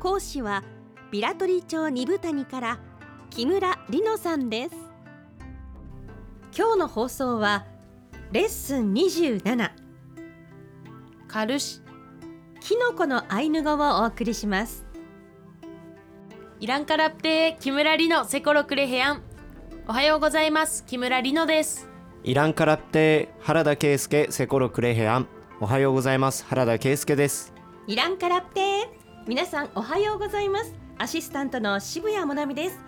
[0.00, 0.64] 講師は
[1.10, 2.78] ビラトリ町二部谷から
[3.28, 4.74] 木村里乃さんです。
[6.56, 7.66] 今日の放送は
[8.32, 9.70] レッスン27
[11.28, 11.82] カルシ
[12.60, 14.86] キノコのアイヌ語をお送りします。
[16.60, 19.22] イランカラプテ木村里乃セコロクレヘアン。
[19.86, 20.86] おはようございます。
[20.86, 21.86] 木村里乃です。
[22.24, 25.28] イランカラプテ原田圭介セコロクレヘアン。
[25.60, 26.46] おはようございます。
[26.46, 27.52] 原田圭介です。
[27.86, 30.74] イランカラプテ皆さんおはようございます。
[30.96, 32.80] アシスタントの渋谷もなみです。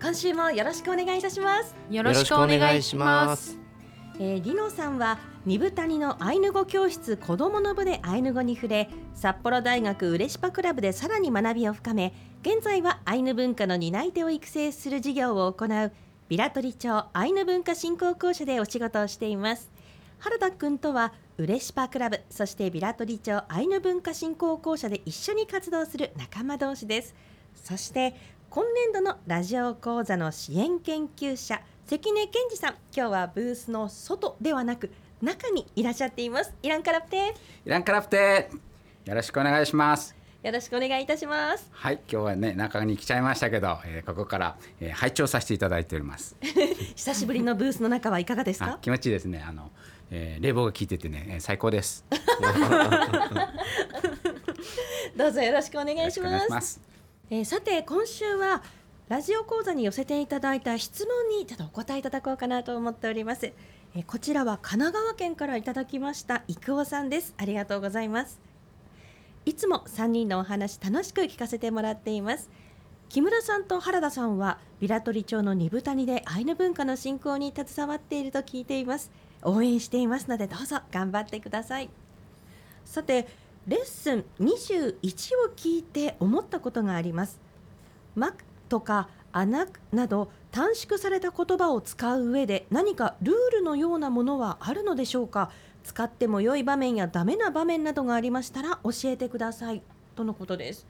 [0.00, 1.74] 今週もよろしくお願いいたします。
[1.90, 3.58] よろしくお願いします。
[4.20, 15.92] えー、リノさんは二部谷のアイヌ語教室子どもの部でアイヌ語に触れ札幌大学ウレシパクラブでさらに学びを深め現在はアイヌ文化の担い手を育成する事業を行う
[16.28, 19.70] ビラトリ町アイヌ文化振興公社でお仕事をしています
[20.20, 27.14] 原田くんとはウレシパクラブそしてビラトリ町アイヌ文化振興公社で一緒に活動する仲間同士です。
[27.54, 28.14] そして
[28.50, 32.74] 今年度のラジオ講座の支援研究者関根健二さん。
[32.94, 34.90] 今日はブースの外ではなく
[35.22, 36.52] 中にいらっしゃっています。
[36.62, 38.50] イランカラプテイランカラプテ
[39.06, 40.14] よろしくお願いします。
[40.42, 41.66] よろしくお願いいたします。
[41.72, 46.36] はい今日はね中に来ちゃいましたけど、えー、ここから、えー、拝聴させていただいております。
[46.96, 48.78] 久しぶりのブースの中はいかがですか？
[48.82, 49.42] 気持ちいいですね。
[49.46, 49.70] あの、
[50.10, 52.04] えー、冷房が効いててね、えー、最高です
[55.16, 56.80] どうぞよろしくお願いします
[57.30, 58.62] えー、さて今週は
[59.10, 63.52] ラジオ講座に寄せていただいた質問にちょっとお答えいただこうかなと思っております。
[63.96, 67.34] えこちらは神奈川県からいただきました郁夫さんです。
[67.36, 68.38] ありがとうございます。
[69.46, 72.50] いつも3人のお話楽しく聞かせてもらっています。
[73.08, 79.10] 木村さんと原田さんはビラトリ町の二部谷でアイヌ文化の振興に携わっていると聞いています。
[79.42, 81.90] 応援していますのでどうぞ頑張ってください。
[82.84, 83.28] さて
[83.66, 87.40] レッスン21を聞いて思ったことがあります。
[88.14, 88.34] マ
[88.68, 95.50] とかアナなど短縮された言葉を使う上で何かルールのようなものはあるのでしょうか？
[95.84, 99.82] 使っても良い場面やダメな場面などがありましたら教えてください。
[100.16, 100.86] とのことです。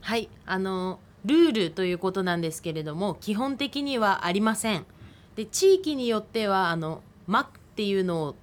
[0.00, 0.28] はい。
[0.46, 4.86] あのルールということなんですけれども基本的にはありません。
[5.36, 8.36] で地域によってはあのマっていうのを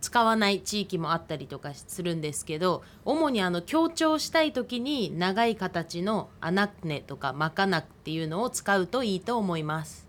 [0.00, 10.08] 使わない地域もあったりとかするんですけど主にあの強調したい時に長い形のアナクネとかマカナクっていうのを使うといいと思います。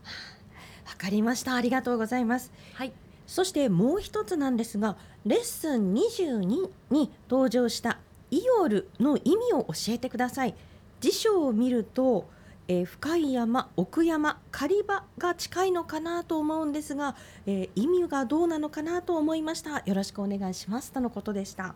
[0.87, 1.55] わかりました。
[1.55, 2.53] ありがとうございます。
[2.73, 2.93] はい。
[3.27, 7.99] そしてもう一つなんですがレッスン22に登場した
[8.31, 10.55] イオルの意味を教えてください。
[11.01, 12.29] 辞書を見ると
[12.69, 17.15] えー、深い山奥山狩り場が近いのかなと思うんですが、
[17.47, 19.79] えー、意味がどうなのかなと思いました。
[19.79, 21.73] よろしくお願いしますとのことでした。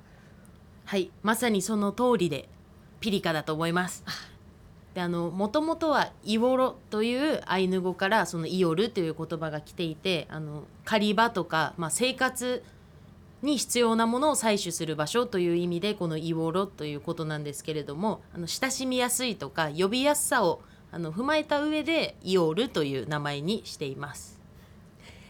[0.85, 2.47] はいまさにその通りで
[2.99, 4.03] ピリカだと思います。
[4.93, 12.63] であのもともとはイオロというアイヌ語からそのイオルという言葉が来ていてあの狩り場とか、まあ、生活
[13.41, 20.61] に必要なものを採取する場所という意味でこのイオロということなんですけれどもあの親しみやすいとか呼びやすさを
[20.93, 24.39] あの踏まえた上でイオールという名前にしています。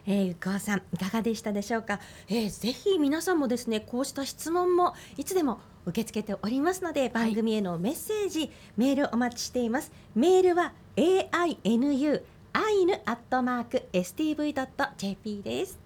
[0.06, 9.94] えー、ゆかわさんいかがでしたでしょうか、えー、ぜひ皆さんもですねこうした質問もいつでも受け付けておりますので番組へのメッセージ、はい、メールお待ちしています。
[10.14, 15.80] メールは ainu アイヌアットマーク stv.jp です。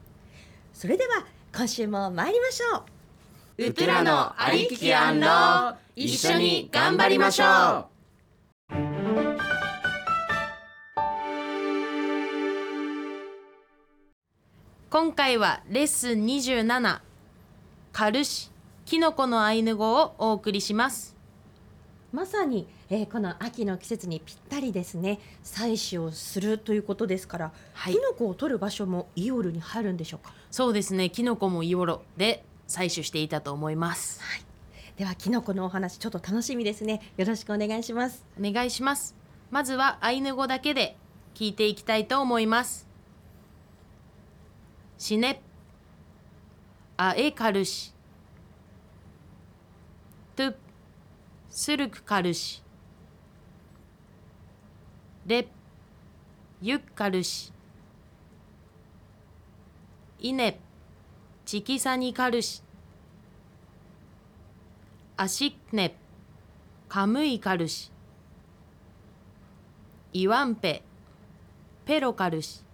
[0.74, 1.24] それでは
[1.56, 3.66] 今週も参りましょう。
[3.70, 4.92] ウトラのありきき
[5.96, 7.90] 一緒に頑張りましょ
[8.72, 8.97] う
[14.90, 17.00] 今回はレッスン27
[17.92, 18.50] カルシ
[18.86, 21.14] キノコのアイヌ語をお送りします。
[22.14, 25.20] まさに、えー、この秋の季節にぴったりですね。
[25.44, 30.34] 採取をするということですから、はい、キノコを取る場所もイオルに入るんでしょうか？
[30.52, 31.10] そうですね。
[31.10, 34.42] キノコもイオロで採取していたと思います、はい、
[34.98, 37.02] ではキノコのお話ちょっと楽しみですね。
[37.18, 38.26] よろしくお願いします。
[38.40, 39.16] お願いします。
[39.52, 40.96] まずはアイヌ語だけで
[41.36, 42.87] 聞いていきたいと思います
[44.98, 45.42] 死ね。
[46.98, 47.94] あえかるし。
[50.36, 50.54] と
[51.50, 52.64] するくかるし。
[55.26, 55.48] れ
[56.62, 57.54] ゆっかるし。
[60.20, 60.60] いね。
[61.46, 62.64] ちきさにかるし。
[65.16, 65.96] あしっね。
[66.90, 67.92] かむいかるし。
[70.14, 70.82] いわんぺ。
[71.86, 72.67] ペロかるし。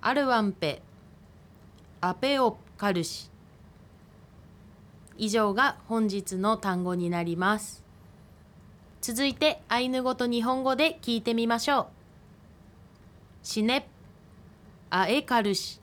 [0.00, 0.80] アルワンペ。
[2.00, 3.28] アペオカルシ。
[5.16, 7.82] 以上が本日の単語になります。
[9.00, 11.86] 続いてアイヌ語と日本語で聞いてみましょう。
[13.42, 13.88] シネ
[14.90, 15.80] アエカルシ。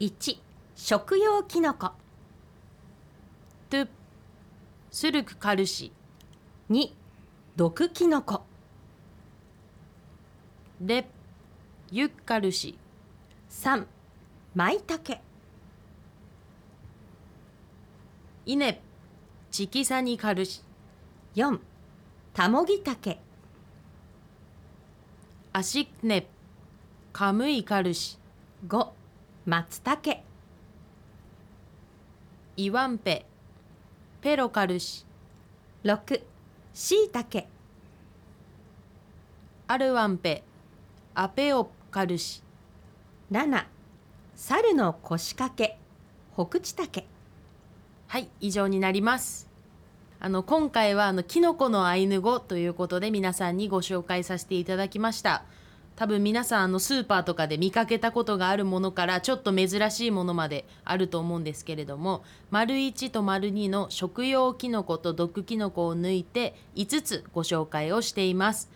[0.00, 0.38] 1
[0.74, 1.90] 食用キノコ。
[3.68, 3.88] トゥ。
[4.90, 5.92] スルクカルシ。
[6.70, 6.90] 2
[7.54, 8.44] 毒キノコ。
[10.80, 11.06] レ
[11.90, 12.78] ユッカルシ。
[13.60, 13.86] 3
[14.54, 15.20] マイタケ
[18.46, 18.80] イネ
[19.50, 20.62] チキサニカルシ
[21.34, 21.58] 4
[22.34, 23.18] タモギタケ
[25.52, 26.28] アシッネ
[27.12, 28.16] カムイカルシ
[28.68, 28.90] 5
[29.44, 30.22] 松茸。
[32.56, 33.26] イワンペ
[34.20, 35.04] ペロカルシ
[35.82, 36.22] 6
[36.74, 37.48] しいたけ
[39.66, 40.44] アルワンペ
[41.16, 42.44] アペオカルシ
[43.30, 43.66] 7
[44.36, 45.78] 猿の腰掛け
[46.32, 47.06] 北地竹
[48.06, 49.50] はい以上になります。
[50.18, 55.44] あの今回はあのキノコのアイヌ語ということで皆さんにご紹介させていただきました。
[55.94, 68.70] 多分皆さんあのスーパーとかで見かけたことがあるものからちょっと珍しいものまであると思うんですけれども丸1と丸2の食用キノコと毒キノコを抜いて5つご紹介をしています。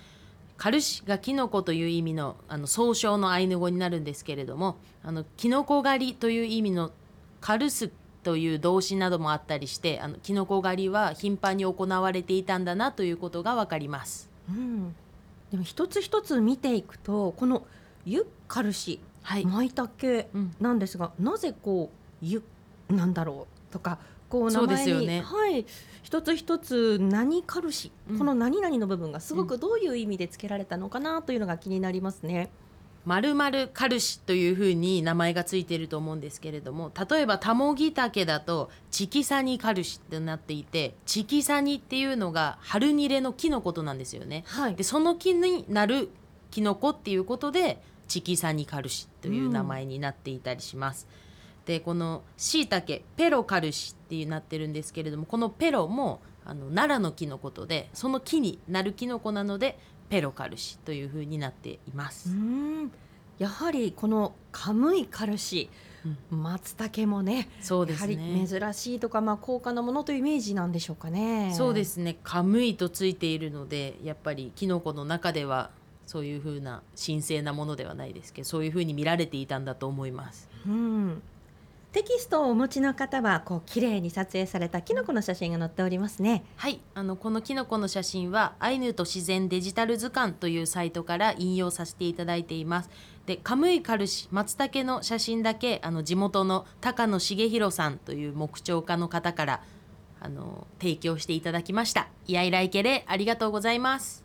[0.63, 6.93] カルシがキノコという意味のあの総称のアイヌ語になるんですけれどもあのキノコ狩りという意味の
[7.41, 7.91] カルス
[8.23, 14.31] という動詞などもあったりしてあのキノコ狩りは頻繁に行われていたんだなということがわかります。
[14.49, 14.95] うん。
[15.51, 17.67] でも一つ一つ見ていくとこの
[18.07, 21.91] ユッカルシはい、マイタケうんなんですが、なぜこ
[22.23, 22.41] うユ
[22.89, 23.99] なんだろうとか
[24.33, 25.67] こう名前に、ねはい
[26.03, 32.51] 一つ一つ何カルシ、うんこの何々の部分がすごくどういう意味で付けられたのかなというのが気になりますね。
[33.05, 44.45] まるまるカルシというふうに名前がついていると思うんですけれども例えばタモギタケだとチキサニカルシってなっていてチキサニっていうのが春ニレの木のことなんですよね。
[44.47, 46.11] はいでその木になる
[46.51, 51.09] キノコっていうことでチキサニカルシという名前になっていたりします。
[51.65, 59.79] でこのシイタケペロカルシってなってるんですけれどもこのペロもあの奈良の木のことでその木になるキノコなので
[60.09, 62.31] ペロカルシというふうになっています。
[62.31, 62.93] うーん
[63.39, 65.69] やはりこのカムイカルシ、
[66.31, 68.47] 松茸もねそうでやはりすね。
[68.47, 71.53] 珍しいとか、まあ、高価なものというイメージなんでしょうかね。
[71.57, 72.19] そうですね。
[72.23, 75.71] カムイとついているので、やっぱりキノコの中では
[76.07, 80.49] そういう風な神聖なものではないですけど、そういう風に見られていたんだと思います。
[80.67, 81.23] うん、
[81.93, 86.43] テキストをお持ちの方はこう綺麗に撮影されたキノコの写真が載っておりますね。
[86.57, 92.91] はい、あのこのキノコの写真はアイヌと自然デジタル図鑑というサイトから引用させていただいています。
[93.27, 99.63] で、カムイカルシ松茸の写真だけあの地元の高野茂弘さんという木彫家の方から
[100.19, 102.09] あの提供していただきました。
[102.27, 104.25] イヤイライケレありがとうございます。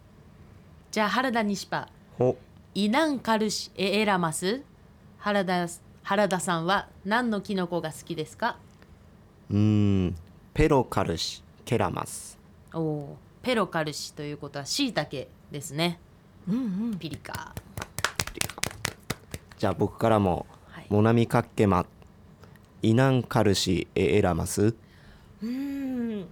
[0.92, 2.38] じゃあ原田西パほ
[2.76, 4.64] イナンカルシエエラマス
[5.18, 5.68] 原田
[6.08, 8.56] 原田さんは何のキノコが好きですか？
[9.52, 10.16] うーん
[10.54, 12.40] ペロカルシケラマス。
[12.74, 16.00] おおペロカルシということはシイタケですね。
[16.48, 16.60] うんう
[16.92, 17.54] ん、ピリカ。
[19.58, 20.86] じゃあ僕からもはい。
[20.90, 21.86] モナミカッケマ
[22.82, 24.74] イナンカルシエエラマス？
[25.44, 26.26] うん。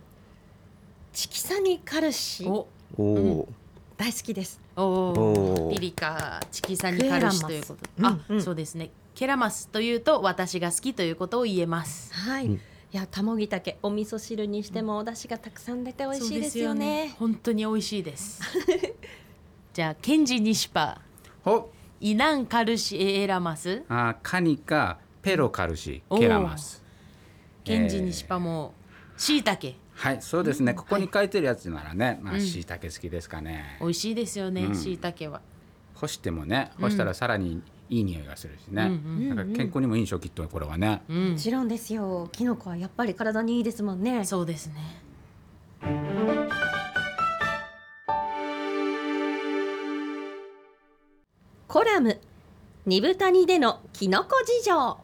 [1.12, 2.46] チキサニカルシ。
[2.46, 2.66] お。
[2.98, 3.50] おお、
[3.98, 4.62] 大好きです。
[4.78, 8.08] おおピリカチキサニカルシということ。
[8.08, 8.38] あ、うん。
[8.38, 8.42] うん。
[8.42, 12.14] そうですねケラマスというと私が好きということを言えます。
[12.14, 12.46] はい。
[12.48, 12.54] うん。
[12.56, 12.60] い
[12.92, 17.16] や、たもぎたけ、お味噌汁にしても、お出汁がたくさん出て美味しいですよね。
[17.18, 18.42] 本当に美味しいです。
[19.74, 21.02] じゃあケンジニシパ
[21.44, 21.70] ほ
[22.00, 23.84] イナンカルシエエラマス？
[23.90, 26.84] あカニカペロカルシケラマス。
[27.64, 28.74] ケンジニシパも
[29.18, 32.42] シイタケはいそうですね、ここに書いてるやつならね、まあうん。
[32.42, 34.76] しいたけ好きですかね、美味しいですよねうん。
[34.76, 35.42] シイタケは。
[35.96, 41.32] 干してもね干したらさらにいい匂いがするしね、うんうんなんか健康にもいいでしょきっとこれはね、うん。
[41.34, 42.30] もちろんですよ。
[42.32, 44.26] キノコはやっぱり体にいいですもんね。
[44.26, 45.02] そうですね。
[51.68, 52.20] コラム、
[52.86, 54.98] 二部谷でのキノコ事情。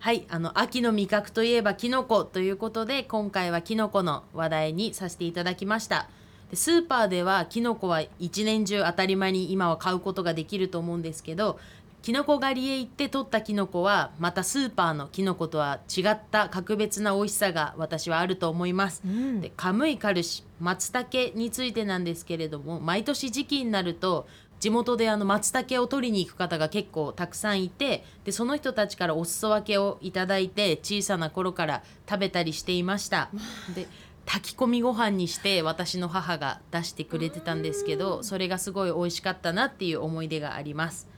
[0.00, 6.08] はい、あの秋の味覚といえばキノコということで今回はキノコの話題にさせていただきました。
[6.50, 11.58] でスーパーではキノコは一年中当たり前に今は買うことができると思うんですけど
[12.02, 19.02] キノコ狩りへ行って取ったキノコはまたスーパーのキノコとは違った格別な美味しさが私はあると思います。
[19.04, 24.26] うんでカムイカルシ松茸についてなんですけれども毎年時期になると
[24.60, 33.30] 地元であの松茸を取りに行く方が結構たくさんいてでその人たちからお裾分けをいただいて小さな頃から食べたりしていました。
[33.74, 33.86] で
[34.26, 41.08] 炊き込みご飯にして私の母が出してくれてたんですけどそれがすごい美味しかったなっていう思い出があります。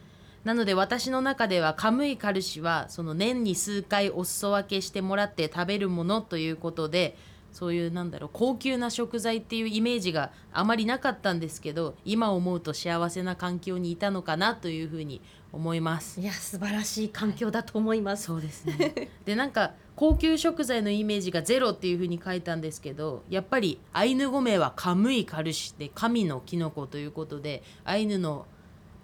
[0.44, 7.16] なので私の中ではカムイカルシはその年に数回お裾分けしてもらって食べるものということで
[7.52, 15.20] そういうなんだろう高級な食材っていうイメージがあまりなかったんですけど今思うと幸せな環境にいたのかなというふうに
[15.52, 16.18] 思います。
[16.18, 18.24] いや素晴らしい環境だと思います。
[18.24, 28.46] そうですねでなんか高級食材のイメージがゼロっていうふうに書いたんですけどやっぱりアイヌ語名はカムイカルシで神のキノコということでアイヌの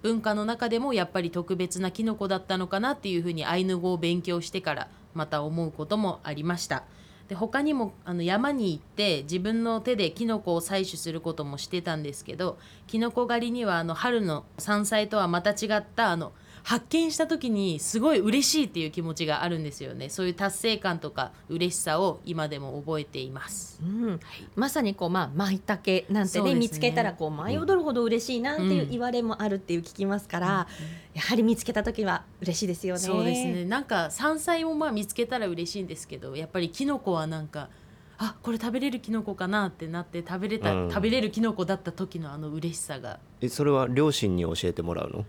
[0.02, 6.84] 文化の中でもやっぱり特別なキノコだったのかなっていうふうにアイヌ語を勉強してからまた思うこともありました。
[7.28, 16.32] で他にもあの山に行って自分の手でキノコを採取することもしてたんですけどキノコ狩りにはあの春の山菜とはまた違ったあの
[16.68, 20.10] 発見した時にすごい嬉しいっていう気持ちがあるんですよね。
[20.10, 23.80] そういう達成感とか嬉しさを今でも覚えています。
[23.82, 24.20] うん、
[24.54, 26.60] まさにこうまあ舞茸なんてねね。
[26.60, 28.90] 見つけたらこう舞い踊るほど嬉しいなんていううん。
[28.90, 30.68] 言われもあるっていう聞きますから、
[31.14, 33.00] やはり見つけた時は嬉しいですよね。
[33.00, 33.64] そうですね。
[33.64, 37.70] なんか山菜もまあ見つけたら嬉しいんですけどやっぱりキノコはなんか
[38.18, 40.90] あこれ食べれるキノコかなってなって食べれた、うん。
[40.90, 43.20] 食べれるキノコだった時のあの嬉しさが。
[43.40, 45.24] えそれは両親に教えてもらうの？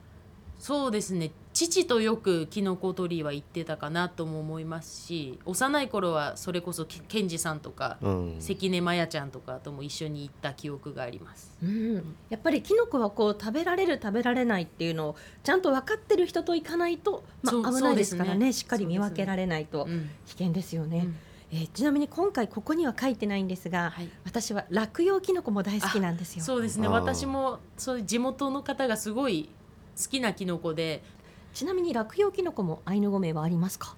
[0.59, 1.31] そうですね。
[1.53, 8.35] 父とよくキノコ取りは行ってたかなとも思いますし幼い頃はそれこそけケンジさんとか、うん。
[8.39, 11.51] 関根麻也ちゃんとかとも一緒に行った記憶があります。
[11.63, 18.31] うん、やっぱりキノコはこう食べられる食べられないっていうのをちゃんと分かってる人と行かないと、まそうあ、危ないですからね。
[18.31, 18.53] そうですね。
[18.53, 19.85] しっかり見分けられないと。
[19.85, 20.09] うん。
[20.25, 21.15] 危険ですよね、うん。
[21.51, 24.09] えーちなみに今回ここには書いてないんですが、はい。
[24.25, 26.43] 私は落葉キノコも大好きなんですよ。
[26.43, 26.87] そうですね。
[26.87, 26.93] あー。
[26.93, 29.49] 私もそういう地元の方がすごい
[29.97, 31.03] 好きなキノコで。
[31.51, 33.95] ちなみに落葉キノコもアイヌ語名はありますか？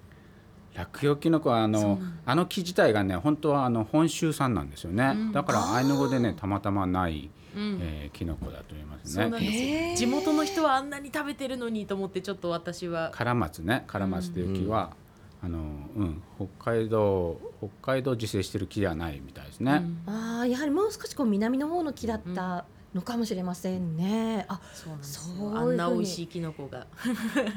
[0.74, 5.32] 落葉きのこはあのあの木自体がね本当はあの本州産なんですよね、うん。
[5.32, 7.78] だからアイヌ語でねたまたまない、うん。
[7.82, 9.30] えー、キノコだと思いますね。
[9.30, 9.90] ですへー。
[9.90, 13.10] よ地元の人はあんなに食べてるのにと思ってちょっと私は。
[13.12, 13.84] カラマツね。
[13.86, 14.96] カラマツという木は、
[15.42, 15.62] あのう
[16.04, 16.22] ん。
[16.38, 20.14] 北海道北海道自生してる木ではないみたいですね、うん。
[20.14, 24.44] ああやはりもう少しこう南の方の木だったのかもしれませんね。
[24.48, 25.58] あそうなんですよ。
[25.58, 26.86] あんな美味しいキノコが。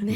[0.02, 0.14] ね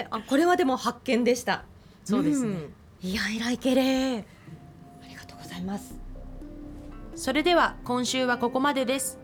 [0.00, 0.06] え。
[0.10, 1.64] あこれはでも発見でした。
[2.04, 2.52] そうですね。
[2.52, 2.72] ん。
[3.02, 4.18] いやいらいけれ。
[4.18, 5.94] ありがとうございます。
[7.14, 9.18] それでは今週はここまでです。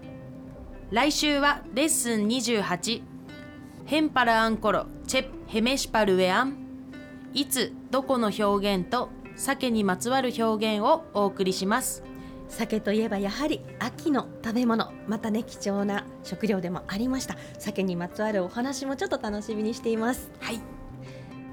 [0.90, 3.02] 来週はレッスン28
[3.87, 6.61] ヘンパラアンコロチェプヘメシパルウェアン。
[7.32, 12.02] いつどこの表現と鮭にまつわる表現をお送りします
[12.50, 14.92] 鮭といえばやはり秋の食べ物。
[15.07, 17.37] またね貴重な食料でもありました。
[17.59, 20.30] 鮭にまつわるお話もちょっと楽しみにしています。
[20.40, 20.61] はい。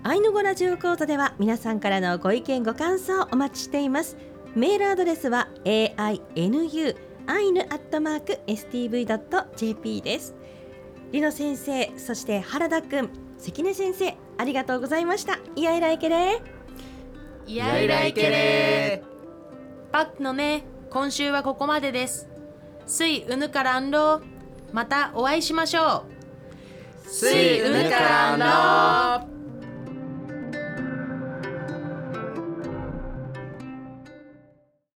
[0.04, 4.18] アイヌ語ラジオ講座では皆さんからのご意見ご感想お待ちしています。
[4.56, 6.96] メールアドレスは ainu
[7.28, 10.36] アイヌアットマーク stv.jp です。
[11.12, 15.40] リノ先生そして原田くん関根先生ありがとうございました。
[15.56, 16.42] いやいらいけれ。
[17.46, 19.04] いやいらいけれ。
[19.92, 22.30] パックのね今週はここまでです。
[22.86, 24.22] スイウヌカランロー。
[24.72, 26.06] またお会いしましょ
[27.06, 27.10] う。
[27.10, 29.37] スイウヌカランロー。